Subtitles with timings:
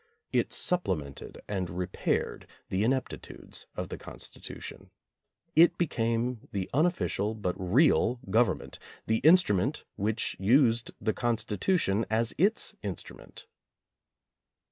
[0.31, 4.89] It supple mented and repaired the ineptitudes of the Consti tution.
[5.55, 12.33] It became the unofficial but real govern ment, the instrument which used the Constitution as
[12.39, 13.45] its instrument.